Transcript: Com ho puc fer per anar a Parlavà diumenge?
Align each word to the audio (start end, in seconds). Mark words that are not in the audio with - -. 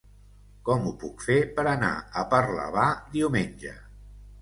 Com 0.69 0.87
ho 0.87 0.93
puc 1.03 1.21
fer 1.27 1.37
per 1.61 1.67
anar 1.73 1.93
a 1.93 2.27
Parlavà 2.35 2.91
diumenge? 3.15 3.81